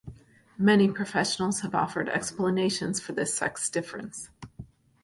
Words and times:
Many 0.57 0.89
professionals 0.91 1.59
have 1.61 1.75
offered 1.75 2.09
explanations 2.09 2.99
for 2.99 3.11
this 3.11 3.35
sex 3.35 3.69
difference. 3.69 4.31